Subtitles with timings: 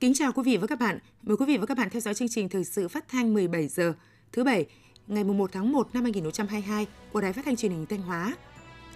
[0.00, 0.98] Kính chào quý vị và các bạn.
[1.22, 3.68] Mời quý vị và các bạn theo dõi chương trình thời sự phát thanh 17
[3.68, 3.94] giờ
[4.32, 4.66] thứ bảy
[5.06, 8.34] ngày 1 tháng 1 năm 2022 của Đài Phát thanh Truyền hình Thanh Hóa.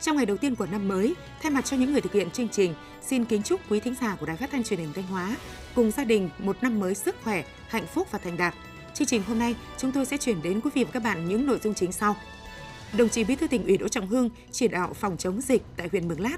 [0.01, 2.49] Trong ngày đầu tiên của năm mới, thay mặt cho những người thực hiện chương
[2.49, 5.37] trình, xin kính chúc quý thính giả của Đài Phát thanh Truyền hình Thanh Hóa
[5.75, 8.55] cùng gia đình một năm mới sức khỏe, hạnh phúc và thành đạt.
[8.99, 11.47] Chương trình hôm nay, chúng tôi sẽ chuyển đến quý vị và các bạn những
[11.47, 12.17] nội dung chính sau.
[12.99, 15.89] Đồng chí Bí thư tỉnh ủy Đỗ Trọng Hưng chỉ đạo phòng chống dịch tại
[15.93, 16.37] huyện Mường Lát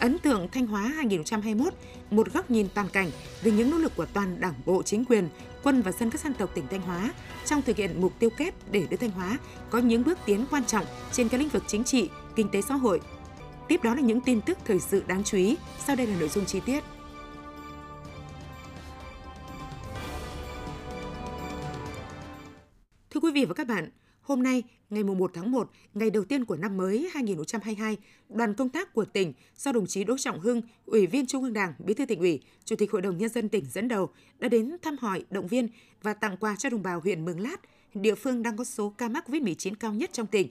[0.00, 1.72] Ấn tượng Thanh Hóa 2021,
[2.10, 3.10] một góc nhìn toàn cảnh
[3.42, 5.28] về những nỗ lực của toàn Đảng bộ, chính quyền,
[5.62, 7.12] quân và dân các dân tộc tỉnh Thanh Hóa
[7.46, 9.38] trong thực hiện mục tiêu kép để đưa Thanh Hóa
[9.70, 12.74] có những bước tiến quan trọng trên các lĩnh vực chính trị, kinh tế xã
[12.74, 13.00] hội.
[13.68, 15.56] Tiếp đó là những tin tức thời sự đáng chú ý,
[15.86, 16.84] sau đây là nội dung chi tiết.
[23.52, 23.90] Và các bạn,
[24.22, 27.96] Hôm nay, ngày 1 tháng 1, ngày đầu tiên của năm mới 2022,
[28.28, 31.52] đoàn công tác của tỉnh do đồng chí Đỗ Trọng Hưng, Ủy viên Trung ương
[31.52, 34.48] Đảng, Bí thư tỉnh ủy, Chủ tịch Hội đồng Nhân dân tỉnh dẫn đầu đã
[34.48, 35.68] đến thăm hỏi, động viên
[36.02, 37.56] và tặng quà cho đồng bào huyện Mường Lát,
[37.94, 40.48] địa phương đang có số ca mắc COVID-19 cao nhất trong tỉnh.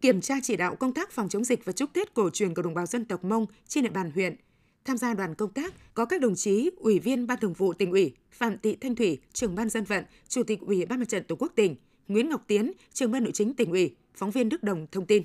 [0.00, 2.62] Kiểm tra chỉ đạo công tác phòng chống dịch và chúc Tết cổ truyền của
[2.62, 4.36] đồng bào dân tộc Mông trên địa bàn huyện.
[4.84, 7.90] Tham gia đoàn công tác có các đồng chí Ủy viên Ban Thường vụ tỉnh
[7.90, 11.24] ủy, Phạm Thị Thanh Thủy, trưởng ban dân vận, Chủ tịch Ủy ban Mặt trận
[11.24, 11.76] Tổ quốc tỉnh,
[12.10, 15.22] Nguyễn Ngọc Tiến, trưởng ban nội chính tỉnh ủy, phóng viên Đức Đồng thông tin.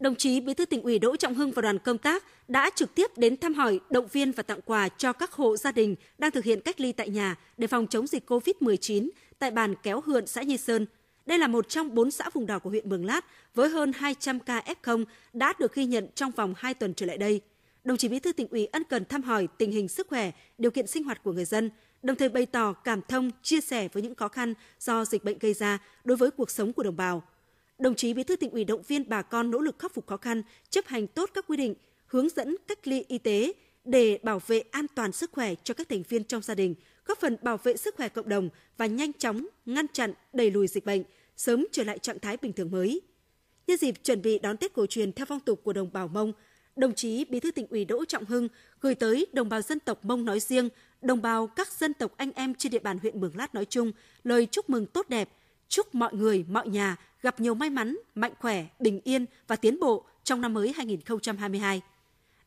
[0.00, 2.94] Đồng chí Bí thư tỉnh ủy Đỗ Trọng Hưng và đoàn công tác đã trực
[2.94, 6.30] tiếp đến thăm hỏi, động viên và tặng quà cho các hộ gia đình đang
[6.30, 10.26] thực hiện cách ly tại nhà để phòng chống dịch COVID-19 tại bản Kéo Hượn,
[10.26, 10.86] xã Nhi Sơn.
[11.26, 14.40] Đây là một trong bốn xã vùng đỏ của huyện Mường Lát với hơn 200
[14.40, 17.40] ca F0 đã được ghi nhận trong vòng 2 tuần trở lại đây.
[17.84, 20.70] Đồng chí Bí thư tỉnh ủy ân cần thăm hỏi tình hình sức khỏe, điều
[20.70, 21.70] kiện sinh hoạt của người dân,
[22.02, 25.38] đồng thời bày tỏ cảm thông, chia sẻ với những khó khăn do dịch bệnh
[25.38, 27.22] gây ra đối với cuộc sống của đồng bào.
[27.78, 30.16] Đồng chí Bí thư tỉnh ủy động viên bà con nỗ lực khắc phục khó
[30.16, 31.74] khăn, chấp hành tốt các quy định,
[32.06, 33.52] hướng dẫn cách ly y tế
[33.84, 36.74] để bảo vệ an toàn sức khỏe cho các thành viên trong gia đình,
[37.06, 40.66] góp phần bảo vệ sức khỏe cộng đồng và nhanh chóng ngăn chặn đẩy lùi
[40.66, 41.02] dịch bệnh,
[41.36, 43.00] sớm trở lại trạng thái bình thường mới.
[43.66, 46.32] Nhân dịp chuẩn bị đón Tết cổ truyền theo phong tục của đồng bào Mông,
[46.78, 48.48] đồng chí Bí thư tỉnh ủy Đỗ Trọng Hưng
[48.80, 50.68] gửi tới đồng bào dân tộc Mông nói riêng,
[51.02, 53.92] đồng bào các dân tộc anh em trên địa bàn huyện Mường Lát nói chung
[54.24, 55.28] lời chúc mừng tốt đẹp,
[55.68, 59.80] chúc mọi người, mọi nhà gặp nhiều may mắn, mạnh khỏe, bình yên và tiến
[59.80, 61.82] bộ trong năm mới 2022.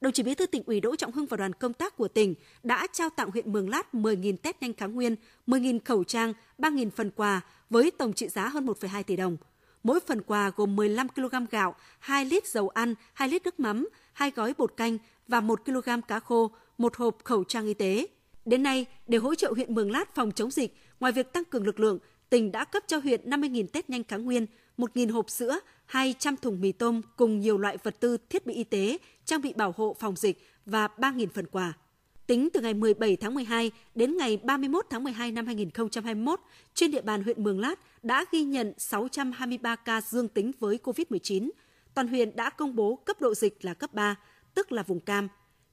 [0.01, 2.35] Đồng chí Bí thư tỉnh ủy Đỗ Trọng Hưng và đoàn công tác của tỉnh
[2.63, 5.15] đã trao tặng huyện Mường Lát 10.000 test nhanh kháng nguyên,
[5.47, 9.37] 10.000 khẩu trang, 3.000 phần quà với tổng trị giá hơn 1,2 tỷ đồng.
[9.83, 13.89] Mỗi phần quà gồm 15 kg gạo, 2 lít dầu ăn, 2 lít nước mắm,
[14.13, 18.07] 2 gói bột canh và 1 kg cá khô, một hộp khẩu trang y tế.
[18.45, 21.66] Đến nay, để hỗ trợ huyện Mường Lát phòng chống dịch, ngoài việc tăng cường
[21.66, 21.99] lực lượng,
[22.29, 24.45] tỉnh đã cấp cho huyện 50.000 test nhanh kháng nguyên,
[24.77, 28.63] 1.000 hộp sữa, 200 thùng mì tôm cùng nhiều loại vật tư, thiết bị y
[28.63, 31.73] tế, trang bị bảo hộ phòng dịch và 3.000 phần quà.
[32.28, 36.39] Tính từ ngày 17 tháng 12 đến ngày 31 tháng 12 năm 2021,
[36.73, 41.49] trên địa bàn huyện Mường Lát đã ghi nhận 623 ca dương tính với COVID-19.
[41.94, 44.16] Toàn huyện đã công bố cấp độ dịch là cấp 3,
[44.53, 45.28] tức là vùng cam.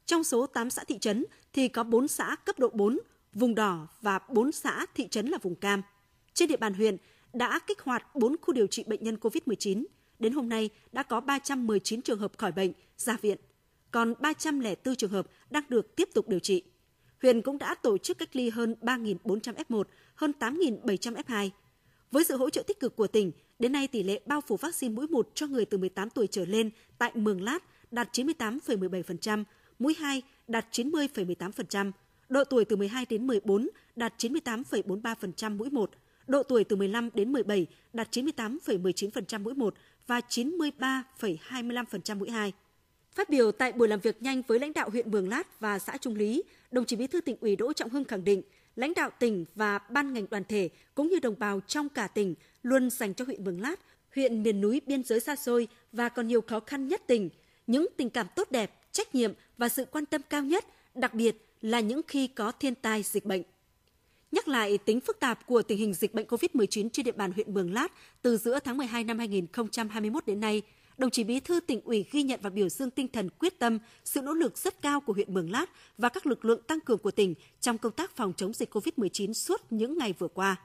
[0.07, 2.99] Trong số 8 xã thị trấn thì có 4 xã cấp độ 4,
[3.33, 5.83] vùng đỏ và 4 xã thị trấn là vùng cam.
[6.35, 6.97] Trên địa bàn huyện
[7.33, 9.85] đã kích hoạt 4 khu điều trị bệnh nhân COVID-19.
[10.19, 13.39] Đến hôm nay đã có 319 trường hợp khỏi bệnh, ra viện,
[13.91, 16.63] còn 304 trường hợp đang được tiếp tục điều trị.
[17.23, 21.51] Huyện cũng đã tổ chức cách ly hơn 3.400 F1, hơn 8.700 F2.
[22.11, 24.95] Với sự hỗ trợ tích cực của tỉnh, đến nay tỷ lệ bao phủ vaccine
[24.95, 27.59] mũi 1 cho người từ 18 tuổi trở lên tại Mường Lát
[27.91, 29.45] đạt 98,17%,
[29.79, 31.93] mũi 2 đạt 90,18%,
[32.29, 35.91] độ tuổi từ 12 đến 14 đạt 98,43% mũi 1,
[36.27, 39.75] độ tuổi từ 15 đến 17 đạt 98,19% mũi 1
[40.07, 42.53] và 93,25% mũi 2.
[43.15, 45.97] Phát biểu tại buổi làm việc nhanh với lãnh đạo huyện Mường Lát và xã
[45.97, 48.43] Trung Lý, đồng chí Bí thư tỉnh ủy Đỗ Trọng Hưng khẳng định,
[48.79, 52.35] lãnh đạo tỉnh và ban ngành đoàn thể cũng như đồng bào trong cả tỉnh
[52.63, 53.81] luôn dành cho huyện Mường Lát,
[54.15, 57.31] huyện miền núi biên giới xa xôi và còn nhiều khó khăn nhất tỉnh,
[57.67, 60.65] những tình cảm tốt đẹp, trách nhiệm và sự quan tâm cao nhất,
[60.95, 63.43] đặc biệt là những khi có thiên tai dịch bệnh.
[64.33, 67.55] Nhắc lại tính phức tạp của tình hình dịch bệnh COVID-19 trên địa bàn huyện
[67.55, 67.93] Mường Lát
[68.23, 70.63] từ giữa tháng 12 năm 2021 đến nay,
[70.99, 73.79] đồng chí Bí thư tỉnh ủy ghi nhận và biểu dương tinh thần quyết tâm,
[74.05, 76.99] sự nỗ lực rất cao của huyện Mường Lát và các lực lượng tăng cường
[76.99, 80.57] của tỉnh trong công tác phòng chống dịch COVID-19 suốt những ngày vừa qua.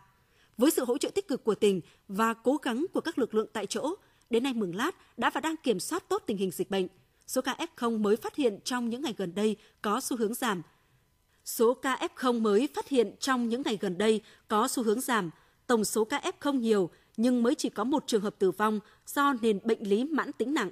[0.58, 3.48] Với sự hỗ trợ tích cực của tỉnh và cố gắng của các lực lượng
[3.54, 3.96] tại chỗ,
[4.30, 6.88] đến nay Mường Lát đã và đang kiểm soát tốt tình hình dịch bệnh.
[7.28, 10.62] Số ca F0 mới phát hiện trong những ngày gần đây có xu hướng giảm.
[11.46, 15.30] Số ca F0 mới phát hiện trong những ngày gần đây có xu hướng giảm,
[15.68, 19.34] tổng số ca f0 nhiều nhưng mới chỉ có một trường hợp tử vong do
[19.42, 20.70] nền bệnh lý mãn tính nặng.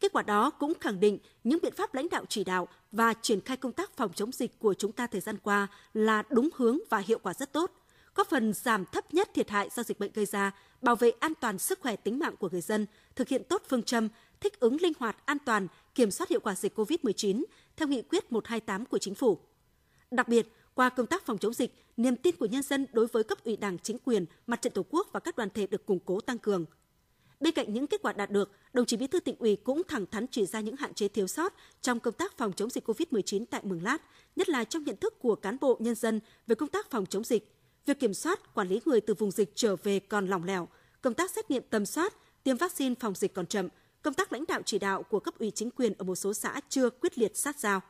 [0.00, 3.40] Kết quả đó cũng khẳng định những biện pháp lãnh đạo chỉ đạo và triển
[3.40, 6.78] khai công tác phòng chống dịch của chúng ta thời gian qua là đúng hướng
[6.90, 7.70] và hiệu quả rất tốt,
[8.14, 10.52] góp phần giảm thấp nhất thiệt hại do dịch bệnh gây ra,
[10.82, 12.86] bảo vệ an toàn sức khỏe tính mạng của người dân,
[13.16, 14.08] thực hiện tốt phương châm
[14.40, 17.44] thích ứng linh hoạt, an toàn, kiểm soát hiệu quả dịch COVID-19
[17.76, 19.38] theo nghị quyết 128 của chính phủ.
[20.10, 23.24] Đặc biệt, qua công tác phòng chống dịch, niềm tin của nhân dân đối với
[23.24, 26.00] cấp ủy Đảng, chính quyền, mặt trận Tổ quốc và các đoàn thể được củng
[26.04, 26.64] cố tăng cường.
[27.40, 30.06] Bên cạnh những kết quả đạt được, đồng chí Bí thư tỉnh ủy cũng thẳng
[30.06, 33.44] thắn chỉ ra những hạn chế thiếu sót trong công tác phòng chống dịch COVID-19
[33.50, 33.98] tại Mường Lát,
[34.36, 37.24] nhất là trong nhận thức của cán bộ nhân dân về công tác phòng chống
[37.24, 37.54] dịch.
[37.86, 40.68] Việc kiểm soát, quản lý người từ vùng dịch trở về còn lỏng lẻo,
[41.00, 42.14] công tác xét nghiệm tầm soát,
[42.44, 43.68] tiêm vaccine phòng dịch còn chậm,
[44.02, 46.60] công tác lãnh đạo chỉ đạo của cấp ủy chính quyền ở một số xã
[46.68, 47.80] chưa quyết liệt sát sao.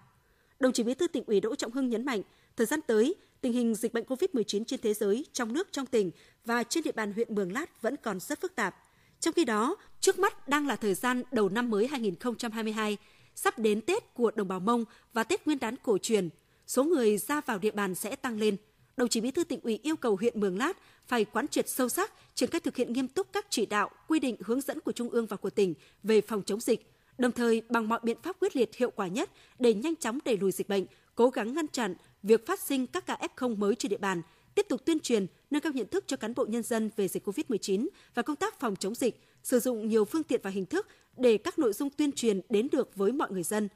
[0.60, 2.22] Đồng chí Bí thư tỉnh ủy Đỗ Trọng Hưng nhấn mạnh,
[2.56, 6.10] thời gian tới, tình hình dịch bệnh COVID-19 trên thế giới, trong nước, trong tỉnh
[6.44, 8.76] và trên địa bàn huyện Mường Lát vẫn còn rất phức tạp.
[9.20, 12.96] Trong khi đó, trước mắt đang là thời gian đầu năm mới 2022,
[13.34, 16.28] sắp đến Tết của đồng bào Mông và Tết Nguyên đán cổ truyền,
[16.66, 18.56] số người ra vào địa bàn sẽ tăng lên.
[18.96, 20.76] Đồng chí Bí thư tỉnh ủy yêu cầu huyện Mường Lát
[21.06, 24.20] phải quán triệt sâu sắc, triển khai thực hiện nghiêm túc các chỉ đạo, quy
[24.20, 27.62] định hướng dẫn của Trung ương và của tỉnh về phòng chống dịch, đồng thời
[27.68, 30.68] bằng mọi biện pháp quyết liệt hiệu quả nhất để nhanh chóng đẩy lùi dịch
[30.68, 34.22] bệnh, cố gắng ngăn chặn việc phát sinh các ca F0 mới trên địa bàn,
[34.54, 37.28] tiếp tục tuyên truyền, nâng cao nhận thức cho cán bộ nhân dân về dịch
[37.28, 40.86] COVID-19 và công tác phòng chống dịch, sử dụng nhiều phương tiện và hình thức
[41.16, 43.68] để các nội dung tuyên truyền đến được với mọi người dân.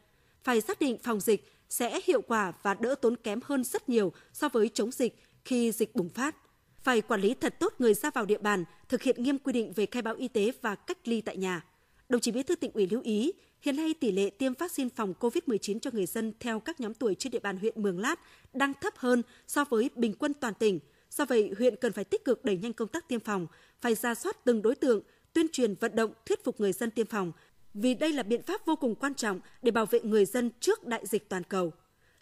[0.42, 4.12] Phải xác định phòng dịch sẽ hiệu quả và đỡ tốn kém hơn rất nhiều
[4.32, 6.36] so với chống dịch khi dịch bùng phát.
[6.82, 9.72] Phải quản lý thật tốt người ra vào địa bàn, thực hiện nghiêm quy định
[9.72, 11.64] về khai báo y tế và cách ly tại nhà.
[12.08, 15.14] Đồng chí Bí thư tỉnh ủy lưu ý, hiện nay tỷ lệ tiêm vaccine phòng
[15.20, 18.20] COVID-19 cho người dân theo các nhóm tuổi trên địa bàn huyện Mường Lát
[18.52, 20.80] đang thấp hơn so với bình quân toàn tỉnh.
[21.10, 23.46] Do vậy, huyện cần phải tích cực đẩy nhanh công tác tiêm phòng,
[23.80, 27.06] phải ra soát từng đối tượng, tuyên truyền vận động thuyết phục người dân tiêm
[27.06, 27.32] phòng,
[27.74, 30.86] vì đây là biện pháp vô cùng quan trọng để bảo vệ người dân trước
[30.86, 31.72] đại dịch toàn cầu.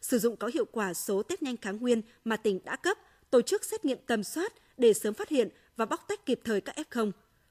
[0.01, 2.99] Sử dụng có hiệu quả số test nhanh kháng nguyên mà tỉnh đã cấp,
[3.31, 6.61] tổ chức xét nghiệm tầm soát để sớm phát hiện và bóc tách kịp thời
[6.61, 7.11] các F0.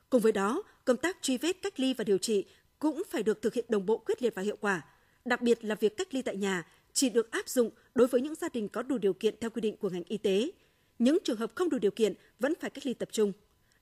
[0.10, 2.46] Cùng với đó, công tác truy vết, cách ly và điều trị
[2.80, 4.82] cũng phải được thực hiện đồng bộ quyết liệt và hiệu quả.
[5.26, 8.36] Đặc biệt là việc cách ly tại nhà chỉ được áp dụng đối với những
[8.36, 10.52] gia đình có đủ điều kiện theo quy định của ngành y tế.
[11.00, 13.34] Những trường hợp không đủ điều kiện vẫn phải cách ly tập trung.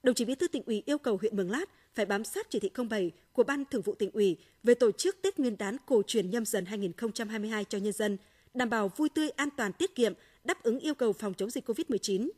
[0.03, 2.59] Đồng chí Bí thư tỉnh ủy yêu cầu huyện Mường Lát phải bám sát chỉ
[2.59, 6.01] thị 07 của Ban Thường vụ tỉnh ủy về tổ chức Tết Nguyên đán cổ
[6.07, 8.17] truyền nhâm dần 2022 cho nhân dân,
[8.53, 10.13] đảm bảo vui tươi, an toàn, tiết kiệm,
[10.43, 12.29] đáp ứng yêu cầu phòng chống dịch COVID-19,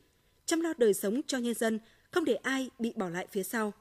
[0.46, 1.78] chăm lo đời sống cho nhân dân,
[2.10, 3.72] không để ai bị bỏ lại phía sau.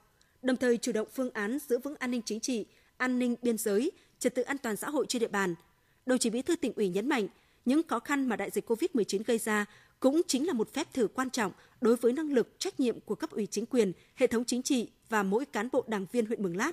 [0.44, 2.66] Đồng thời chủ động phương án giữ vững an ninh chính trị,
[2.98, 5.56] an ninh biên giới, trật tự an toàn xã hội trên địa bàn.
[6.06, 7.28] Đồng chí Bí thư tỉnh ủy nhấn mạnh,
[7.66, 9.66] những khó khăn mà đại dịch COVID-19 gây ra
[10.00, 11.52] cũng chính là một phép thử quan trọng
[11.82, 14.90] đối với năng lực, trách nhiệm của cấp ủy chính quyền, hệ thống chính trị
[15.10, 16.72] và mỗi cán bộ đảng viên huyện Mường Lát.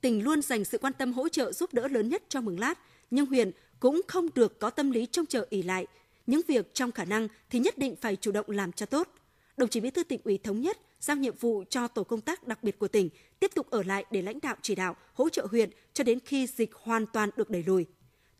[0.00, 2.78] Tỉnh luôn dành sự quan tâm hỗ trợ giúp đỡ lớn nhất cho Mường Lát,
[3.10, 5.86] nhưng huyện cũng không được có tâm lý trông chờ ỉ lại.
[6.26, 9.08] Những việc trong khả năng thì nhất định phải chủ động làm cho tốt.
[9.56, 12.46] Đồng chí Bí thư tỉnh ủy thống nhất giao nhiệm vụ cho tổ công tác
[12.46, 13.08] đặc biệt của tỉnh
[13.40, 16.46] tiếp tục ở lại để lãnh đạo chỉ đạo, hỗ trợ huyện cho đến khi
[16.46, 17.86] dịch hoàn toàn được đẩy lùi.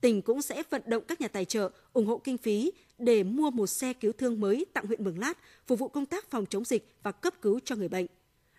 [0.00, 3.50] Tỉnh cũng sẽ vận động các nhà tài trợ ủng hộ kinh phí để mua
[3.50, 6.64] một xe cứu thương mới tặng huyện Mường Lát phục vụ công tác phòng chống
[6.64, 8.06] dịch và cấp cứu cho người bệnh.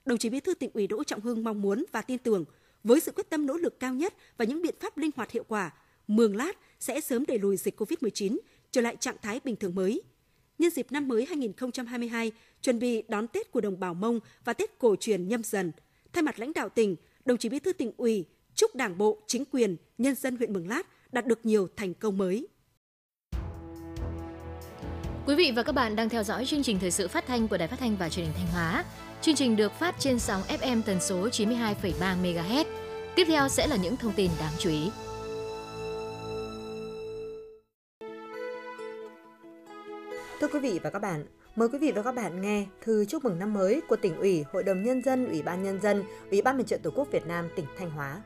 [0.06, 2.46] Đồng chí Bí thư tỉnh ủy Đỗ Trọng Hưng mong muốn và tin tưởng
[2.84, 5.44] với sự quyết tâm nỗ lực cao nhất và những biện pháp linh hoạt hiệu
[5.48, 5.72] quả,
[6.08, 8.38] Mường Lát sẽ sớm đẩy lùi dịch COVID-19
[8.72, 10.02] trở lại trạng thái bình thường mới.
[10.58, 12.32] Nhân dịp năm mới 2022,
[12.64, 15.72] chuẩn bị đón Tết của đồng bào Mông và Tết cổ truyền nhâm dần,
[16.14, 19.44] thay mặt lãnh đạo tỉnh, đồng chí Bí thư tỉnh ủy chúc Đảng bộ, chính
[19.52, 22.48] quyền, nhân dân huyện Mường Lát đạt được nhiều thành công mới.
[25.26, 27.58] Quý vị và các bạn đang theo dõi chương trình thời sự phát thanh của
[27.58, 28.86] Đài Phát thanh và Truyền hình Thanh Hóa.
[29.22, 32.66] Chương trình được phát trên sóng FM tần số 92,3 MHz.
[33.16, 34.90] Tiếp theo sẽ là những thông tin đáng chú ý.
[40.42, 43.24] Thưa quý vị và các bạn, mời quý vị và các bạn nghe thư chúc
[43.24, 46.42] mừng năm mới của tỉnh ủy, Hội đồng Nhân dân, Ủy ban Nhân dân, Ủy
[46.42, 48.22] ban Mặt trận Tổ quốc Việt Nam tỉnh Thanh Hóa.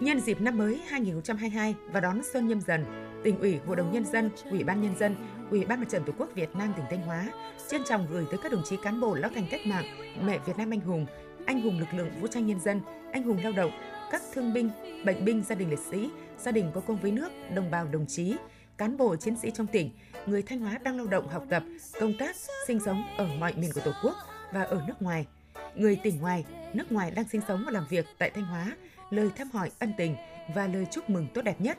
[0.00, 2.84] Nhân dịp năm mới 2022 và đón xuân nhâm dần,
[3.24, 5.16] tỉnh ủy, Hội đồng Nhân dân, Ủy ban Nhân dân,
[5.50, 7.28] Ủy ban Mặt trận Tổ quốc Việt Nam tỉnh Thanh Hóa
[7.68, 9.84] trân trọng gửi tới các đồng chí cán bộ lão thành cách mạng,
[10.26, 11.06] mẹ Việt Nam anh hùng,
[11.46, 12.80] anh hùng lực lượng vũ trang nhân dân,
[13.12, 13.70] anh hùng lao động,
[14.10, 14.70] các thương binh,
[15.04, 18.06] bệnh binh gia đình liệt sĩ, gia đình có công với nước, đồng bào đồng
[18.06, 18.36] chí,
[18.78, 19.90] cán bộ chiến sĩ trong tỉnh,
[20.26, 21.62] người Thanh Hóa đang lao động học tập,
[22.00, 24.14] công tác, sinh sống ở mọi miền của Tổ quốc
[24.52, 25.26] và ở nước ngoài.
[25.74, 28.72] Người tỉnh ngoài, nước ngoài đang sinh sống và làm việc tại Thanh Hóa,
[29.10, 30.16] lời thăm hỏi ân tình
[30.54, 31.78] và lời chúc mừng tốt đẹp nhất.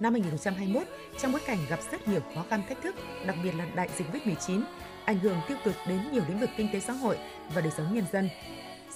[0.00, 0.82] Năm 2021,
[1.20, 2.94] trong bối cảnh gặp rất nhiều khó khăn thách thức,
[3.26, 4.62] đặc biệt là đại dịch Covid-19,
[5.04, 7.18] ảnh hưởng tiêu cực đến nhiều lĩnh vực kinh tế xã hội
[7.54, 8.28] và đời sống nhân dân.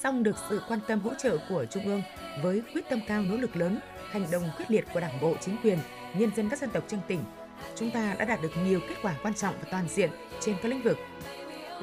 [0.02, 2.02] Song được sự quan tâm hỗ trợ của Trung ương
[2.42, 3.78] với quyết tâm cao nỗ lực lớn,
[4.10, 5.78] hành động quyết liệt của Đảng bộ, chính quyền,
[6.14, 7.24] nhân dân các dân tộc trong tỉnh,
[7.76, 10.68] chúng ta đã đạt được nhiều kết quả quan trọng và toàn diện trên các
[10.68, 10.96] lĩnh vực.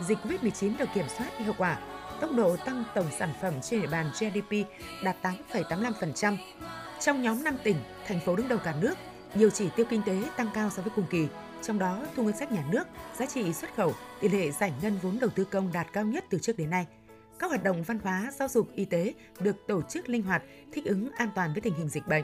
[0.07, 1.79] Dịch COVID-19 được kiểm soát hiệu quả,
[2.21, 4.67] tốc độ tăng tổng sản phẩm trên địa bàn GDP
[5.03, 5.15] đạt
[5.51, 6.37] 8,85%.
[6.99, 8.95] Trong nhóm 5 tỉnh, thành phố đứng đầu cả nước,
[9.35, 11.27] nhiều chỉ tiêu kinh tế tăng cao so với cùng kỳ,
[11.61, 12.87] trong đó thu ngân sách nhà nước,
[13.19, 16.25] giá trị xuất khẩu, tỷ lệ giải ngân vốn đầu tư công đạt cao nhất
[16.29, 16.85] từ trước đến nay.
[17.39, 20.85] Các hoạt động văn hóa, giáo dục, y tế được tổ chức linh hoạt, thích
[20.85, 22.23] ứng an toàn với tình hình dịch bệnh.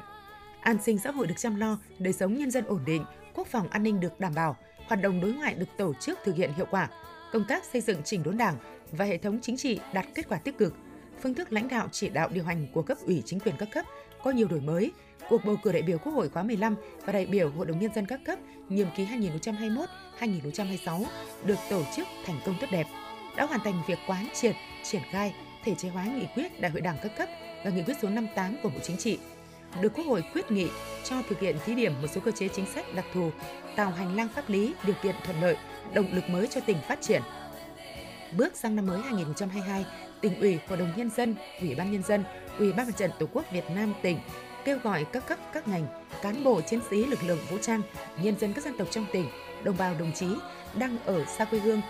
[0.62, 3.68] An sinh xã hội được chăm lo, đời sống nhân dân ổn định, quốc phòng
[3.68, 6.66] an ninh được đảm bảo, hoạt động đối ngoại được tổ chức thực hiện hiệu
[6.72, 6.90] quả,
[7.34, 8.56] công tác xây dựng chỉnh đốn đảng
[8.92, 10.76] và hệ thống chính trị đạt kết quả tích cực,
[11.22, 13.86] phương thức lãnh đạo chỉ đạo điều hành của cấp ủy chính quyền các cấp
[14.24, 14.92] có nhiều đổi mới,
[15.30, 16.76] cuộc bầu cử đại biểu Quốc hội khóa 15
[17.06, 18.40] và đại biểu Hội đồng Nhân dân các cấp
[18.70, 19.06] nhiệm kỳ
[20.20, 21.04] 2021-2026
[21.46, 22.86] được tổ chức thành công tốt đẹp,
[23.38, 24.56] đã hoàn thành việc quán triệt,
[24.92, 25.34] triển khai,
[25.64, 27.30] thể chế hóa nghị quyết Đại hội Đảng các cấp
[27.64, 29.20] và nghị quyết số 58 của Bộ Chính trị,
[29.82, 30.68] được Quốc hội quyết nghị
[31.04, 33.32] cho thực hiện thí điểm một số cơ chế chính sách đặc thù,
[33.76, 35.58] tạo hành lang pháp lý, điều kiện thuận lợi,
[35.94, 37.22] động lực mới cho tỉnh phát triển.
[38.38, 39.86] Bước sang năm mới 2022,
[40.22, 42.24] tỉnh ủy, hội đồng nhân dân, ủy ban nhân dân,
[42.60, 44.20] ủy ban mặt trận tổ quốc Việt Nam tỉnh
[44.66, 45.88] kêu gọi các cấp các ngành,
[46.22, 47.82] cán bộ chiến sĩ lực lượng vũ trang,
[48.22, 49.26] nhân dân các dân tộc trong tỉnh,
[49.64, 50.28] đồng bào đồng chí
[50.74, 51.82] đang ở xa quê hương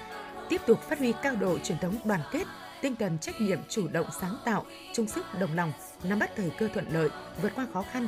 [0.49, 2.43] tiếp tục phát huy cao độ truyền thống đoàn kết,
[2.81, 5.73] tinh thần trách nhiệm chủ động sáng tạo, chung sức đồng lòng,
[6.03, 7.09] nắm bắt thời cơ thuận lợi,
[7.41, 8.07] vượt qua khó khăn,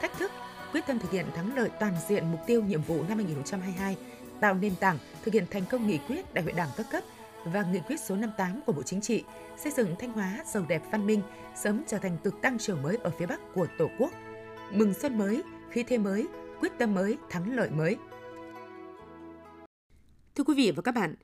[0.00, 0.30] thách thức,
[0.72, 3.96] quyết tâm thực hiện thắng lợi toàn diện mục tiêu nhiệm vụ năm 2022,
[4.40, 7.02] tạo nền tảng thực hiện thành công nghị quyết Đại hội Đảng các cấp
[7.44, 9.24] và nghị quyết số 58 của Bộ Chính trị,
[9.56, 11.22] xây dựng Thanh Hóa giàu đẹp văn minh,
[11.56, 14.12] sớm trở thành cực tăng trưởng mới ở phía Bắc của Tổ quốc.
[14.72, 16.26] Mừng xuân mới, khí thế mới,
[16.60, 17.96] quyết tâm mới, thắng lợi mới.
[20.34, 21.14] Thưa quý vị và các bạn,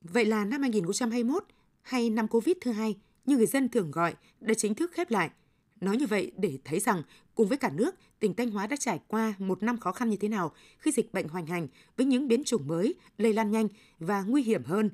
[0.00, 1.44] vậy là năm 2021
[1.82, 2.96] hay năm Covid thứ hai
[3.26, 5.30] như người dân thường gọi đã chính thức khép lại.
[5.80, 7.02] Nói như vậy để thấy rằng
[7.34, 10.16] cùng với cả nước, tỉnh Thanh Hóa đã trải qua một năm khó khăn như
[10.16, 13.68] thế nào khi dịch bệnh hoành hành với những biến chủng mới, lây lan nhanh
[13.98, 14.90] và nguy hiểm hơn.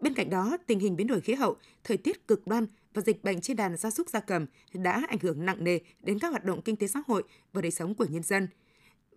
[0.00, 3.24] Bên cạnh đó, tình hình biến đổi khí hậu, thời tiết cực đoan và dịch
[3.24, 6.44] bệnh trên đàn gia súc gia cầm đã ảnh hưởng nặng nề đến các hoạt
[6.44, 7.22] động kinh tế xã hội
[7.52, 8.48] và đời sống của nhân dân.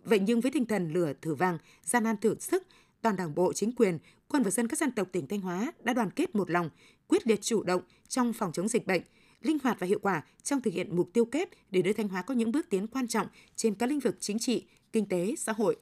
[0.04, 2.66] Vậy nhưng với tinh thần lửa thử vàng, gian nan thử sức,
[3.02, 3.98] toàn đảng bộ, chính quyền,
[4.28, 6.70] quân và dân các dân tộc tỉnh Thanh Hóa đã đoàn kết một lòng,
[7.06, 9.02] quyết liệt chủ động trong phòng chống dịch bệnh,
[9.42, 12.22] linh hoạt và hiệu quả trong thực hiện mục tiêu kép để đưa Thanh Hóa
[12.22, 13.26] có những bước tiến quan trọng
[13.56, 15.76] trên các lĩnh vực chính trị, kinh tế, xã hội.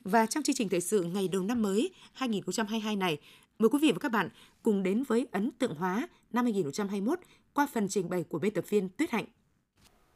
[0.00, 3.18] Và trong chương trình thời sự ngày đầu năm mới 2022 này,
[3.58, 4.28] mời quý vị và các bạn
[4.62, 7.18] cùng đến với ấn tượng hóa năm 2021
[7.52, 9.24] qua phần trình bày của biên tập viên Tuyết Hạnh.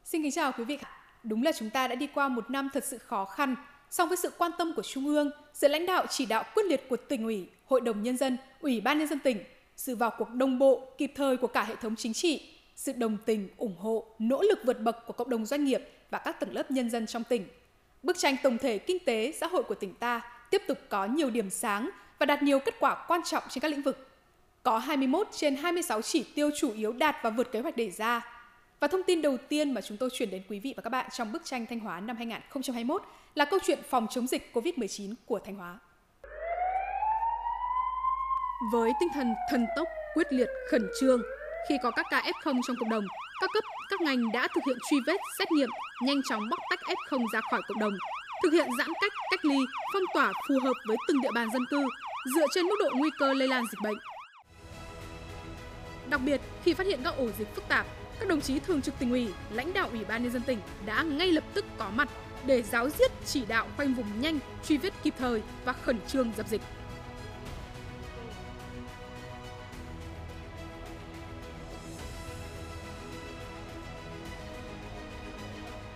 [0.03, 0.77] Xin kính chào quý vị.
[1.23, 3.55] Đúng là chúng ta đã đi qua một năm thật sự khó khăn,
[3.91, 6.89] song với sự quan tâm của Trung ương, sự lãnh đạo chỉ đạo quyết liệt
[6.89, 9.43] của tỉnh ủy, Hội đồng Nhân dân, Ủy ban Nhân dân tỉnh,
[9.75, 12.41] sự vào cuộc đồng bộ, kịp thời của cả hệ thống chính trị,
[12.75, 16.19] sự đồng tình, ủng hộ, nỗ lực vượt bậc của cộng đồng doanh nghiệp và
[16.19, 17.47] các tầng lớp nhân dân trong tỉnh.
[18.03, 20.21] Bức tranh tổng thể kinh tế, xã hội của tỉnh ta
[20.51, 23.71] tiếp tục có nhiều điểm sáng và đạt nhiều kết quả quan trọng trên các
[23.71, 24.07] lĩnh vực.
[24.63, 28.40] Có 21 trên 26 chỉ tiêu chủ yếu đạt và vượt kế hoạch đề ra.
[28.81, 31.05] Và thông tin đầu tiên mà chúng tôi chuyển đến quý vị và các bạn
[31.11, 33.01] trong bức tranh Thanh Hóa năm 2021
[33.35, 35.79] là câu chuyện phòng chống dịch COVID-19 của Thanh Hóa.
[38.71, 41.21] Với tinh thần thần tốc, quyết liệt, khẩn trương,
[41.69, 43.03] khi có các ca F0 trong cộng đồng,
[43.41, 45.69] các cấp, các ngành đã thực hiện truy vết, xét nghiệm,
[46.03, 47.93] nhanh chóng bóc tách F0 ra khỏi cộng đồng,
[48.43, 49.57] thực hiện giãn cách, cách ly,
[49.93, 51.83] phong tỏa phù hợp với từng địa bàn dân cư,
[52.35, 53.97] dựa trên mức độ nguy cơ lây lan dịch bệnh.
[56.09, 57.85] Đặc biệt, khi phát hiện các ổ dịch phức tạp,
[58.21, 61.03] các đồng chí thường trực tỉnh ủy, lãnh đạo ủy ban nhân dân tỉnh đã
[61.03, 62.09] ngay lập tức có mặt
[62.45, 66.31] để giáo diết chỉ đạo khoanh vùng nhanh, truy vết kịp thời và khẩn trương
[66.37, 66.61] dập dịch.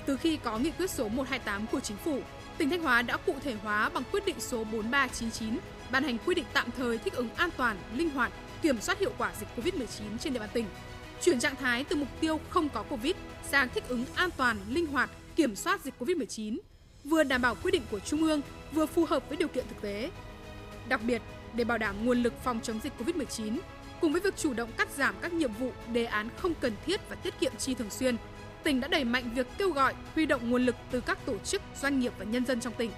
[0.05, 2.19] Từ khi có nghị quyết số 128 của chính phủ,
[2.57, 5.59] tỉnh Thanh Hóa đã cụ thể hóa bằng quyết định số 4399
[5.91, 9.11] ban hành quy định tạm thời thích ứng an toàn, linh hoạt, kiểm soát hiệu
[9.17, 10.65] quả dịch COVID-19 trên địa bàn tỉnh.
[11.25, 13.15] Chuyển trạng thái từ mục tiêu không có Covid
[13.49, 16.57] sang thích ứng an toàn, linh hoạt, kiểm soát dịch COVID-19,
[17.03, 18.41] vừa đảm bảo quy định của Trung ương,
[18.71, 20.11] vừa phù hợp với điều kiện thực tế.
[20.89, 21.21] Đặc biệt,
[21.53, 23.57] để bảo đảm nguồn lực phòng chống dịch COVID-19,
[24.01, 27.09] cùng với việc chủ động cắt giảm các nhiệm vụ, đề án không cần thiết
[27.09, 28.15] và tiết kiệm chi thường xuyên,
[28.63, 31.61] tỉnh đã đẩy mạnh việc kêu gọi huy động nguồn lực từ các tổ chức,
[31.81, 32.91] doanh nghiệp và nhân dân trong tỉnh.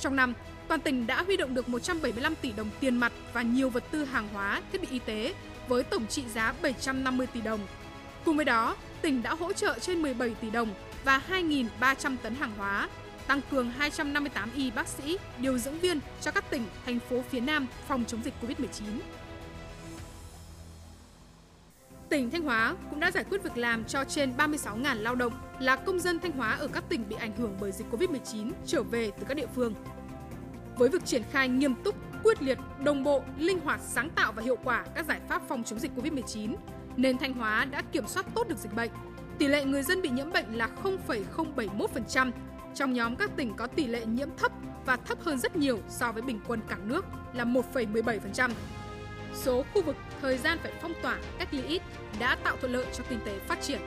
[0.00, 0.34] Trong năm,
[0.68, 4.04] toàn tỉnh đã huy động được 175 tỷ đồng tiền mặt và nhiều vật tư
[4.04, 5.34] hàng hóa, thiết bị y tế
[5.68, 7.60] với tổng trị giá 750 tỷ đồng.
[8.24, 10.68] Cùng với đó, tỉnh đã hỗ trợ trên 17 tỷ đồng
[11.04, 12.88] và 2.300 tấn hàng hóa,
[13.26, 17.40] tăng cường 258 y bác sĩ, điều dưỡng viên cho các tỉnh, thành phố phía
[17.40, 19.00] Nam phòng chống dịch COVID-19.
[22.08, 25.76] Tỉnh Thanh Hóa cũng đã giải quyết việc làm cho trên 36.000 lao động là
[25.76, 29.10] công dân Thanh Hóa ở các tỉnh bị ảnh hưởng bởi dịch COVID-19 trở về
[29.18, 29.74] từ các địa phương.
[30.76, 34.42] Với việc triển khai nghiêm túc, quyết liệt, đồng bộ, linh hoạt, sáng tạo và
[34.42, 36.54] hiệu quả các giải pháp phòng chống dịch COVID-19,
[36.96, 38.90] nên Thanh Hóa đã kiểm soát tốt được dịch bệnh.
[39.38, 42.30] Tỷ lệ người dân bị nhiễm bệnh là 0,071%,
[42.74, 44.52] trong nhóm các tỉnh có tỷ lệ nhiễm thấp
[44.86, 48.50] và thấp hơn rất nhiều so với bình quân cả nước là 1,17%.
[49.34, 51.82] Số khu vực thời gian phải phong tỏa, cách ly ít
[52.20, 53.80] đã tạo thuận lợi cho kinh tế phát triển.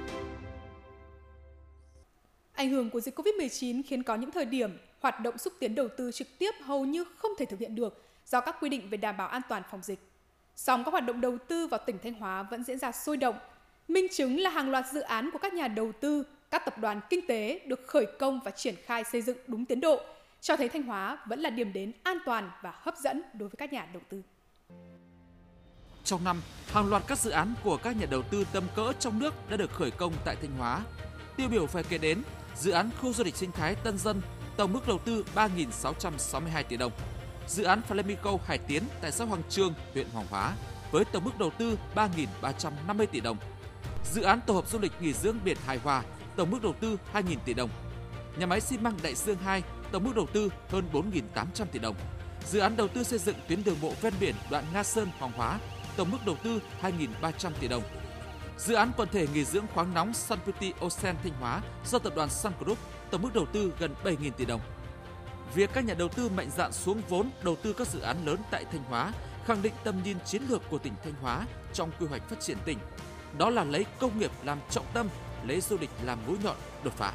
[2.53, 5.87] Ảnh hưởng của dịch COVID-19 khiến có những thời điểm hoạt động xúc tiến đầu
[5.97, 8.97] tư trực tiếp hầu như không thể thực hiện được do các quy định về
[8.97, 9.99] đảm bảo an toàn phòng dịch.
[10.55, 13.35] Song các hoạt động đầu tư vào tỉnh Thanh Hóa vẫn diễn ra sôi động.
[13.87, 17.01] Minh chứng là hàng loạt dự án của các nhà đầu tư, các tập đoàn
[17.09, 20.01] kinh tế được khởi công và triển khai xây dựng đúng tiến độ,
[20.41, 23.55] cho thấy Thanh Hóa vẫn là điểm đến an toàn và hấp dẫn đối với
[23.57, 24.21] các nhà đầu tư.
[26.03, 29.19] Trong năm, hàng loạt các dự án của các nhà đầu tư tầm cỡ trong
[29.19, 30.81] nước đã được khởi công tại Thanh Hóa.
[31.37, 32.21] Tiêu biểu phải kể đến
[32.55, 34.21] dự án khu du lịch sinh thái Tân Dân,
[34.57, 36.91] tổng mức đầu tư 3.662 tỷ đồng.
[37.47, 40.53] Dự án Flamingo Hải Tiến tại xã Hoàng Trương, huyện Hoàng Hóa
[40.91, 43.37] với tổng mức đầu tư 3.350 tỷ đồng.
[44.13, 46.03] Dự án tổ hợp du lịch nghỉ dưỡng biển Hải Hòa,
[46.35, 47.69] tổng mức đầu tư 2.000 tỷ đồng.
[48.37, 51.95] Nhà máy xi măng Đại Dương 2, tổng mức đầu tư hơn 4.800 tỷ đồng.
[52.49, 55.31] Dự án đầu tư xây dựng tuyến đường bộ ven biển đoạn Nga Sơn Hoàng
[55.35, 55.59] Hóa,
[55.97, 57.83] tổng mức đầu tư 2.300 tỷ đồng.
[58.57, 62.13] Dự án quần thể nghỉ dưỡng khoáng nóng Sun Beauty Ocean Thanh Hóa do tập
[62.15, 62.77] đoàn Sun Group,
[63.11, 64.61] tổng mức đầu tư gần 7.000 tỷ đồng.
[65.55, 68.37] Việc các nhà đầu tư mạnh dạn xuống vốn đầu tư các dự án lớn
[68.51, 69.13] tại Thanh Hóa
[69.45, 72.57] khẳng định tầm nhìn chiến lược của tỉnh Thanh Hóa trong quy hoạch phát triển
[72.65, 72.77] tỉnh.
[73.37, 75.09] Đó là lấy công nghiệp làm trọng tâm,
[75.47, 77.13] lấy du lịch làm mũi nhọn đột phá.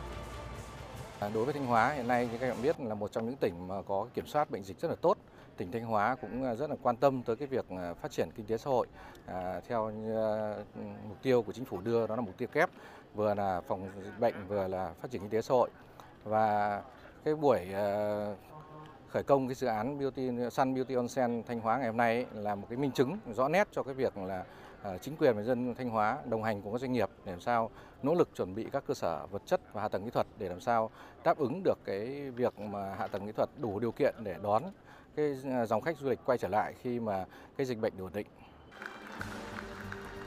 [1.20, 3.36] À, đối với Thanh Hóa hiện nay như các bạn biết là một trong những
[3.36, 5.18] tỉnh mà có kiểm soát bệnh dịch rất là tốt.
[5.56, 8.28] Tỉnh Thanh Hóa cũng à, rất là quan tâm tới cái việc à, phát triển
[8.36, 8.86] kinh tế xã hội
[9.26, 9.92] à, theo
[11.08, 12.70] mục tiêu của chính phủ đưa đó là mục tiêu kép
[13.14, 15.70] vừa là phòng dịch bệnh vừa là phát triển kinh tế xã hội
[16.24, 16.82] và
[17.26, 18.34] cái buổi ờ,
[19.08, 22.26] khởi công cái dự án Beauty Sun Beauty Onsen Thanh Hóa ngày hôm nay ấy,
[22.42, 24.44] là một cái minh chứng rõ nét cho cái việc là
[24.82, 27.40] ờ, chính quyền và dân Thanh Hóa đồng hành cùng các doanh nghiệp để làm
[27.40, 27.70] sao
[28.02, 30.48] nỗ lực chuẩn bị các cơ sở vật chất và hạ tầng kỹ thuật để
[30.48, 30.90] làm sao
[31.24, 34.62] đáp ứng được cái việc mà hạ tầng kỹ thuật đủ điều kiện để đón
[35.16, 37.24] cái ờ, dòng khách du lịch quay trở lại khi mà
[37.56, 38.26] cái dịch bệnh ổn định.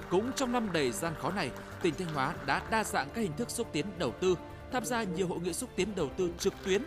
[0.09, 3.33] Cũng trong năm đầy gian khó này, tỉnh Thanh Hóa đã đa dạng các hình
[3.37, 4.35] thức xúc tiến đầu tư,
[4.71, 6.81] tham gia nhiều hội nghị xúc tiến đầu tư trực tuyến.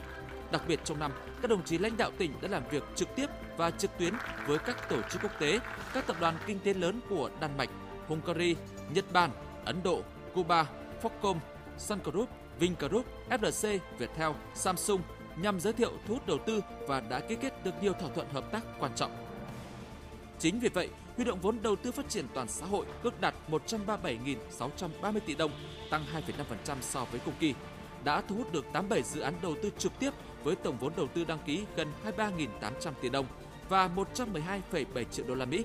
[0.52, 3.26] Đặc biệt trong năm, các đồng chí lãnh đạo tỉnh đã làm việc trực tiếp
[3.56, 4.14] và trực tuyến
[4.46, 5.58] với các tổ chức quốc tế,
[5.94, 7.70] các tập đoàn kinh tế lớn của Đan Mạch,
[8.08, 8.56] Hungary,
[8.94, 9.30] Nhật Bản,
[9.64, 10.02] Ấn Độ,
[10.34, 10.66] Cuba,
[11.02, 11.36] Foxcom,
[11.78, 15.02] Sun Group, Vingroup, FLC, Viettel, Samsung
[15.36, 18.26] nhằm giới thiệu thu hút đầu tư và đã ký kết được nhiều thỏa thuận
[18.32, 19.26] hợp tác quan trọng.
[20.38, 23.34] Chính vì vậy, huy động vốn đầu tư phát triển toàn xã hội ước đạt
[23.50, 25.50] 137.630 tỷ đồng,
[25.90, 26.04] tăng
[26.66, 27.54] 2,5% so với cùng kỳ,
[28.04, 30.10] đã thu hút được 87 dự án đầu tư trực tiếp
[30.44, 33.26] với tổng vốn đầu tư đăng ký gần 23.800 tỷ đồng
[33.68, 35.64] và 112,7 triệu đô la Mỹ.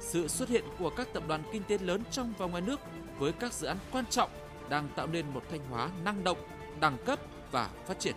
[0.00, 2.80] Sự xuất hiện của các tập đoàn kinh tế lớn trong và ngoài nước
[3.18, 4.30] với các dự án quan trọng
[4.68, 6.38] đang tạo nên một Thanh Hóa năng động,
[6.80, 7.18] đẳng cấp
[7.50, 8.14] và phát triển.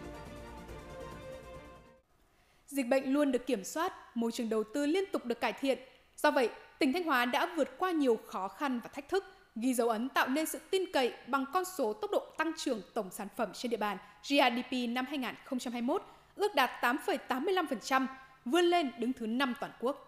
[2.67, 5.79] Dịch bệnh luôn được kiểm soát, môi trường đầu tư liên tục được cải thiện.
[6.23, 9.73] Do vậy, tỉnh Thanh Hóa đã vượt qua nhiều khó khăn và thách thức, ghi
[9.73, 13.09] dấu ấn tạo nên sự tin cậy bằng con số tốc độ tăng trưởng tổng
[13.11, 13.97] sản phẩm trên địa bàn
[14.29, 16.03] GRDP năm 2021
[16.35, 18.07] ước đạt 8,85%,
[18.45, 20.07] vươn lên đứng thứ 5 toàn quốc.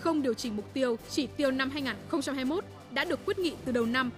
[0.00, 3.86] Không điều chỉnh mục tiêu, chỉ tiêu năm 2021 đã được quyết nghị từ đầu
[3.86, 4.10] năm.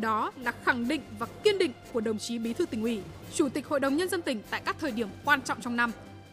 [0.00, 3.02] Đó là khẳng định và kiên định của đồng chí Bí thư tỉnh ủy,
[3.34, 5.92] Chủ tịch Hội đồng Nhân dân tỉnh tại các thời điểm quan trọng trong năm.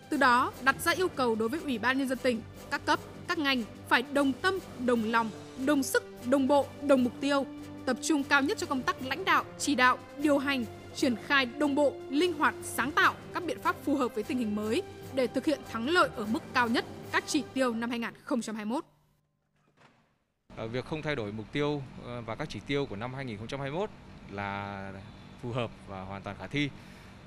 [0.09, 2.99] Từ đó đặt ra yêu cầu đối với Ủy ban Nhân dân tỉnh, các cấp,
[3.31, 5.29] các ngành phải đồng tâm, đồng lòng,
[5.65, 7.45] đồng sức, đồng bộ, đồng mục tiêu,
[7.85, 10.65] tập trung cao nhất cho công tác lãnh đạo, chỉ đạo, điều hành,
[10.95, 14.37] triển khai đồng bộ, linh hoạt, sáng tạo các biện pháp phù hợp với tình
[14.37, 14.83] hình mới
[15.15, 18.85] để thực hiện thắng lợi ở mức cao nhất các chỉ tiêu năm 2021.
[20.55, 23.89] Ờ, việc không thay đổi mục tiêu ờ, và các chỉ tiêu của năm 2021
[24.31, 24.93] là
[25.41, 26.69] phù hợp và hoàn toàn khả thi.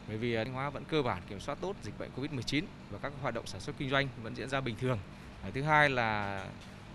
[0.08, 2.98] Bởi vì ờ, Thanh Hóa vẫn cơ bản kiểm soát tốt dịch bệnh Covid-19 và
[3.02, 4.98] các hoạt động sản xuất kinh doanh vẫn diễn ra bình thường.
[5.52, 6.36] Thứ hai là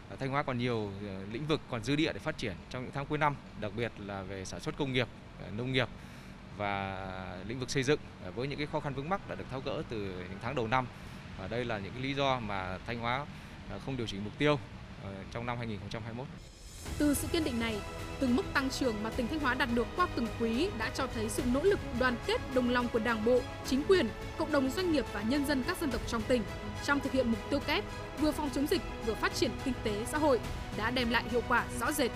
[0.10, 2.84] à, Thanh Hóa còn nhiều à, lĩnh vực còn dư địa để phát triển trong
[2.84, 5.08] những tháng cuối năm, đặc biệt là về sản xuất công nghiệp,
[5.44, 5.88] à, nông nghiệp
[6.58, 7.08] và
[7.48, 8.00] lĩnh vực xây dựng
[8.36, 10.68] với những cái khó khăn vướng mắc đã được tháo gỡ từ những tháng đầu
[10.68, 10.86] năm.
[11.40, 13.26] Và đây là những cái lý do mà Thanh Hóa
[13.86, 14.60] không điều chỉnh mục tiêu
[15.04, 16.28] ờ, trong năm 2021.
[16.98, 17.76] Từ sự kiên định này,
[18.20, 21.08] từng mức tăng trưởng mà tỉnh Thanh Hóa đạt được qua từng quý đã cho
[21.16, 24.70] thấy sự nỗ lực đoàn kết đồng lòng của Đảng bộ, chính quyền, cộng đồng
[24.70, 26.44] doanh nghiệp và nhân dân các dân tộc trong tỉnh
[26.86, 27.84] trong thực hiện mục tiêu kép
[28.20, 30.40] vừa phòng chống dịch vừa phát triển kinh tế xã hội
[30.78, 32.12] đã đem lại hiệu quả rõ rệt.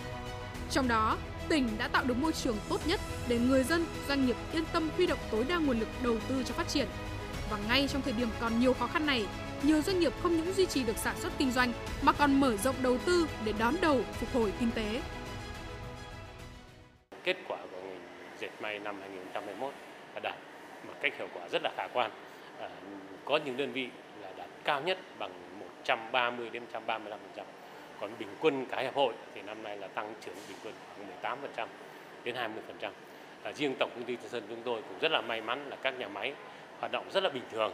[0.71, 1.17] Trong đó,
[1.49, 4.89] tỉnh đã tạo được môi trường tốt nhất để người dân, doanh nghiệp yên tâm
[4.97, 6.87] huy động tối đa nguồn lực đầu tư cho phát triển.
[7.49, 9.25] Và ngay trong thời điểm còn nhiều khó khăn này,
[9.63, 12.57] nhiều doanh nghiệp không những duy trì được sản xuất kinh doanh mà còn mở
[12.57, 15.01] rộng đầu tư để đón đầu phục hồi kinh tế.
[17.23, 17.99] Kết quả của ngành
[18.39, 19.73] dệt may năm 2021
[20.13, 20.35] là đạt
[20.87, 22.11] một cách hiệu quả rất là khả quan.
[22.59, 22.69] À,
[23.25, 23.89] có những đơn vị
[24.21, 27.17] là đạt cao nhất bằng 130 đến 135%.
[27.99, 30.73] Còn bình quân cả hiệp hội thì năm nay là tăng trưởng bình quân
[31.21, 31.67] khoảng 18%
[32.23, 32.91] đến 20%.
[33.43, 35.75] À, riêng tổng công ty Tân Sơn chúng tôi cũng rất là may mắn là
[35.81, 36.33] các nhà máy
[36.79, 37.73] hoạt động rất là bình thường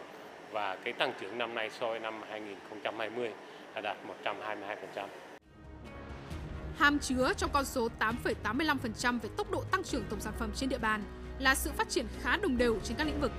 [0.52, 3.32] và cái tăng trưởng năm nay so với năm 2020
[3.76, 5.08] là đạt 122%.
[6.78, 10.70] Hàm chứa trong con số 8,85% về tốc độ tăng trưởng tổng sản phẩm trên
[10.70, 11.04] địa bàn
[11.40, 13.32] là sự phát triển khá đồng đều trên các lĩnh vực.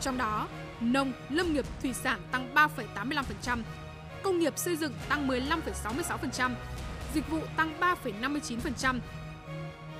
[0.00, 0.48] Trong đó,
[0.80, 3.58] nông, lâm nghiệp, thủy sản tăng 3,85%,
[4.22, 6.50] công nghiệp xây dựng tăng 15,66%,
[7.14, 8.98] dịch vụ tăng 3,59%.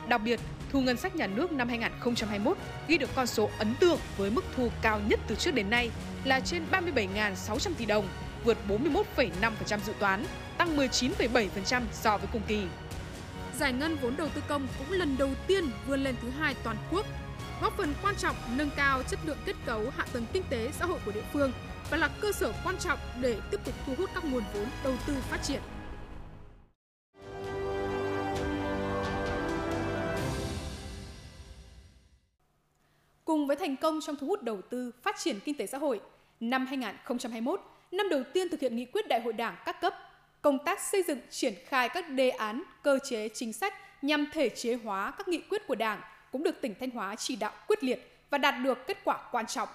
[0.09, 0.41] Đặc biệt,
[0.73, 2.57] thu ngân sách nhà nước năm 2021
[2.89, 5.91] ghi được con số ấn tượng với mức thu cao nhất từ trước đến nay
[6.25, 8.09] là trên 37.600 tỷ đồng,
[8.45, 10.25] vượt 41,5% dự toán,
[10.59, 12.63] tăng 19,7% so với cùng kỳ.
[13.59, 16.77] Giải ngân vốn đầu tư công cũng lần đầu tiên vươn lên thứ hai toàn
[16.91, 17.07] quốc,
[17.63, 20.87] góp phần quan trọng nâng cao chất lượng kết cấu hạ tầng kinh tế xã
[20.87, 21.53] hội của địa phương
[21.91, 24.95] và là cơ sở quan trọng để tiếp tục thu hút các nguồn vốn đầu
[25.07, 25.61] tư phát triển.
[33.55, 36.01] Với thành công trong thu hút đầu tư, phát triển kinh tế xã hội,
[36.41, 37.61] năm 2021,
[37.93, 39.95] năm đầu tiên thực hiện nghị quyết đại hội đảng các cấp,
[40.43, 44.49] công tác xây dựng triển khai các đề án, cơ chế chính sách nhằm thể
[44.49, 46.01] chế hóa các nghị quyết của Đảng
[46.33, 49.47] cũng được tỉnh Thanh Hóa chỉ đạo quyết liệt và đạt được kết quả quan
[49.47, 49.69] trọng.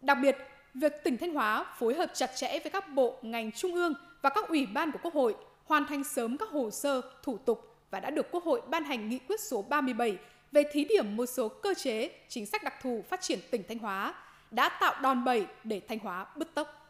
[0.00, 0.36] Đặc biệt,
[0.74, 4.30] việc tỉnh Thanh Hóa phối hợp chặt chẽ với các bộ, ngành trung ương và
[4.30, 8.00] các ủy ban của Quốc hội hoàn thành sớm các hồ sơ, thủ tục và
[8.00, 10.18] đã được Quốc hội ban hành nghị quyết số 37
[10.52, 13.78] về thí điểm một số cơ chế, chính sách đặc thù phát triển tỉnh Thanh
[13.78, 14.14] Hóa
[14.50, 16.82] đã tạo đòn bẩy để Thanh Hóa bứt tốc.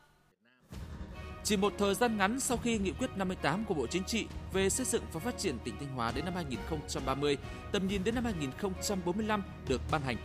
[1.45, 4.71] Chỉ một thời gian ngắn sau khi nghị quyết 58 của Bộ Chính trị về
[4.71, 7.37] xây dựng và phát triển tỉnh Thanh Hóa đến năm 2030,
[7.73, 10.16] tầm nhìn đến năm 2045 được ban hành,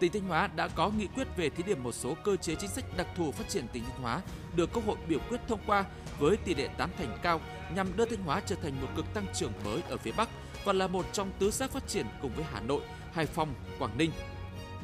[0.00, 2.70] tỉnh Thanh Hóa đã có nghị quyết về thí điểm một số cơ chế chính
[2.70, 4.20] sách đặc thù phát triển tỉnh Thanh Hóa
[4.56, 5.84] được Quốc hội biểu quyết thông qua
[6.18, 7.40] với tỷ lệ tán thành cao
[7.74, 10.28] nhằm đưa Thanh Hóa trở thành một cực tăng trưởng mới ở phía Bắc
[10.64, 12.80] và là một trong tứ giác phát triển cùng với Hà Nội,
[13.12, 14.10] Hải Phòng, Quảng Ninh.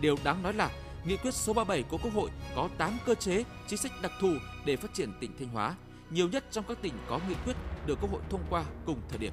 [0.01, 0.71] Điều đáng nói là
[1.09, 4.29] Nghị quyết số 37 của Quốc hội có 8 cơ chế, chính sách đặc thù
[4.67, 5.75] để phát triển tỉnh Thanh Hóa,
[6.11, 9.19] nhiều nhất trong các tỉnh có nghị quyết được Quốc hội thông qua cùng thời
[9.19, 9.33] điểm.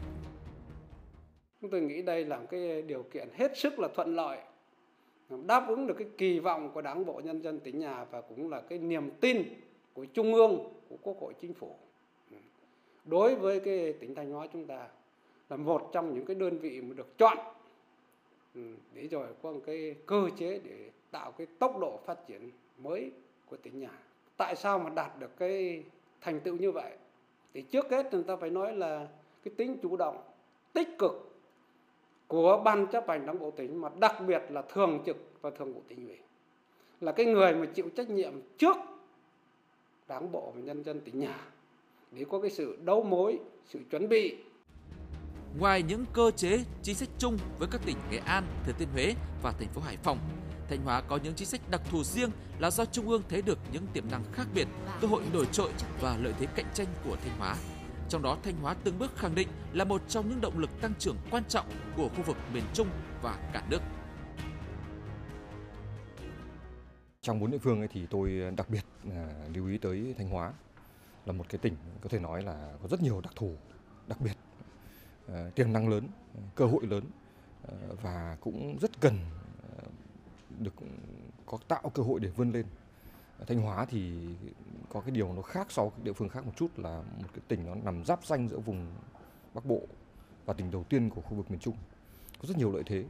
[1.62, 4.38] Chúng tôi nghĩ đây là một cái điều kiện hết sức là thuận lợi,
[5.38, 8.50] đáp ứng được cái kỳ vọng của Đảng bộ nhân dân tỉnh nhà và cũng
[8.50, 9.44] là cái niềm tin
[9.94, 11.76] của Trung ương, của Quốc hội Chính phủ
[12.32, 12.38] ừ.
[13.06, 14.88] đối với cái tỉnh Thanh Hóa chúng ta
[15.50, 17.38] là một trong những cái đơn vị mà được chọn
[18.56, 18.62] ừ,
[18.94, 23.12] để rồi có một cái cơ chế để tạo cái tốc độ phát triển mới
[23.46, 24.00] của tỉnh nhà.
[24.38, 25.84] Tại sao mà đạt được cái
[26.22, 26.92] thành tựu như vậy?
[27.54, 29.08] Thì trước hết chúng ta phải nói là
[29.44, 30.22] cái tính chủ động,
[30.74, 31.31] tích cực
[32.32, 35.74] của ban chấp hành đảng bộ tỉnh mà đặc biệt là thường trực và thường
[35.74, 36.18] vụ tỉnh ủy.
[37.02, 38.76] Là cái người mà chịu trách nhiệm trước
[40.08, 41.42] đảng bộ và nhân dân tỉnh nhà.
[42.12, 44.38] Để có cái sự đấu mối, sự chuẩn bị.
[45.60, 49.14] Ngoài những cơ chế, chính sách chung với các tỉnh Nghệ An, Thừa Thiên Huế
[49.44, 50.18] và thành phố Hải Phòng,
[50.70, 53.58] Thanh Hóa có những chính sách đặc thù riêng là do Trung ương thấy được
[53.74, 54.68] những tiềm năng khác biệt,
[55.02, 57.56] cơ hội nổi trội và lợi thế cạnh tranh của Thanh Hóa.
[58.12, 60.94] Trong đó, Thanh Hóa từng bước khẳng định là một trong những động lực tăng
[61.00, 61.66] trưởng quan trọng
[61.98, 62.88] của khu vực miền Trung
[63.22, 63.82] và cả nước.
[67.22, 70.54] Trong bốn địa phương ấy thì tôi đặc biệt à, lưu ý tới Thanh Hóa
[71.26, 73.56] là một cái tỉnh có thể nói là có rất nhiều đặc thù,
[74.08, 74.36] đặc biệt
[75.28, 76.08] à, tiềm năng lớn,
[76.56, 77.04] cơ hội lớn
[77.68, 79.18] à, và cũng rất cần
[80.60, 80.74] được
[81.46, 82.66] có tạo cơ hội để vươn lên.
[83.48, 84.14] Thanh Hóa thì
[84.90, 87.42] có cái điều nó khác so với địa phương khác một chút là một cái
[87.48, 88.88] tỉnh nó nằm giáp danh giữa vùng
[89.54, 89.82] Bắc Bộ
[90.46, 91.76] và tỉnh đầu tiên của khu vực miền Trung.
[92.42, 93.06] Có rất nhiều lợi thế.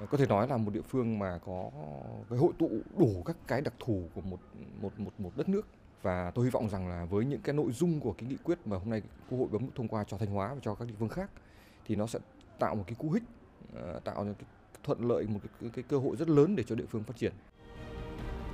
[0.00, 1.70] Ờ, có thể nói là một địa phương mà có
[2.30, 4.40] cái hội tụ đủ các cái đặc thù của một
[4.80, 5.66] một một một đất nước
[6.02, 8.66] và tôi hy vọng rằng là với những cái nội dung của cái nghị quyết
[8.66, 10.94] mà hôm nay Quốc hội bấm thông qua cho Thanh Hóa và cho các địa
[10.98, 11.30] phương khác
[11.86, 12.18] thì nó sẽ
[12.58, 13.22] tạo một cái cú hích
[13.74, 14.46] ờ, tạo những cái
[14.82, 17.32] thuận lợi một cái, cái cơ hội rất lớn để cho địa phương phát triển.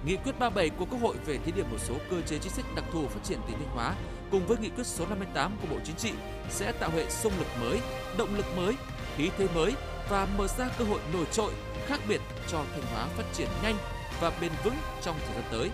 [0.06, 2.64] Nghị quyết 37 của Quốc hội về thí điểm một số cơ chế chính sách
[2.76, 3.94] đặc thù phát triển tỉnh Thanh Hóa
[4.30, 6.12] cùng với nghị quyết số 58 của Bộ Chính trị
[6.50, 7.78] sẽ tạo hệ xung lực mới,
[8.18, 8.74] động lực mới,
[9.16, 9.72] khí thế mới
[10.10, 11.52] và mở ra cơ hội nổi trội
[11.86, 13.74] khác biệt cho Thanh Hóa phát triển nhanh
[14.20, 15.70] và bền vững trong thời gian tới,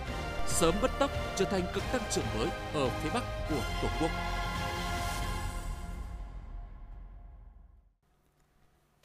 [0.47, 4.11] sớm bứt tốc trở thành cực tăng trưởng mới ở phía Bắc của Tổ quốc.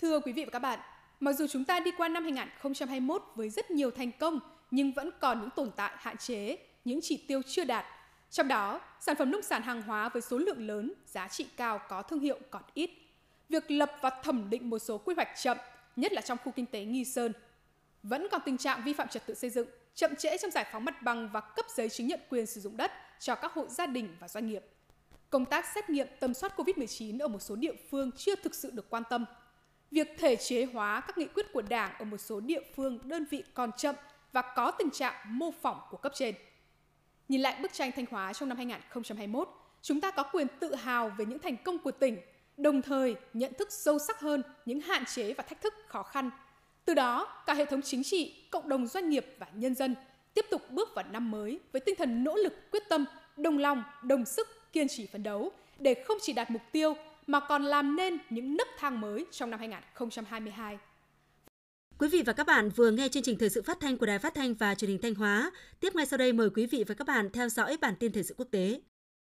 [0.00, 0.78] Thưa quý vị và các bạn,
[1.20, 4.40] mặc dù chúng ta đi qua năm 2021 với rất nhiều thành công
[4.72, 7.84] nhưng vẫn còn những tồn tại hạn chế, những chỉ tiêu chưa đạt.
[8.30, 11.80] Trong đó, sản phẩm nông sản hàng hóa với số lượng lớn, giá trị cao
[11.88, 12.90] có thương hiệu còn ít.
[13.48, 15.58] Việc lập và thẩm định một số quy hoạch chậm,
[15.96, 17.32] nhất là trong khu kinh tế Nghi Sơn.
[18.02, 20.84] Vẫn còn tình trạng vi phạm trật tự xây dựng, chậm trễ trong giải phóng
[20.84, 23.86] mặt bằng và cấp giấy chứng nhận quyền sử dụng đất cho các hộ gia
[23.86, 24.64] đình và doanh nghiệp.
[25.30, 28.70] Công tác xét nghiệm tầm soát COVID-19 ở một số địa phương chưa thực sự
[28.70, 29.24] được quan tâm.
[29.90, 33.24] Việc thể chế hóa các nghị quyết của Đảng ở một số địa phương, đơn
[33.30, 33.94] vị còn chậm
[34.32, 36.34] và có tình trạng mô phỏng của cấp trên.
[37.28, 39.48] Nhìn lại bức tranh Thanh Hóa trong năm 2021,
[39.82, 42.18] chúng ta có quyền tự hào về những thành công của tỉnh,
[42.56, 46.30] đồng thời nhận thức sâu sắc hơn những hạn chế và thách thức khó khăn.
[46.84, 49.94] Từ đó, cả hệ thống chính trị, cộng đồng doanh nghiệp và nhân dân
[50.34, 53.04] tiếp tục bước vào năm mới với tinh thần nỗ lực quyết tâm,
[53.36, 56.94] đồng lòng, đồng sức, kiên trì phấn đấu để không chỉ đạt mục tiêu
[57.26, 60.78] mà còn làm nên những nấc thang mới trong năm 2022.
[62.02, 64.18] Quý vị và các bạn vừa nghe chương trình thời sự phát thanh của Đài
[64.18, 65.50] Phát thanh và Truyền hình Thanh Hóa.
[65.80, 68.22] Tiếp ngay sau đây mời quý vị và các bạn theo dõi bản tin thời
[68.22, 68.80] sự quốc tế.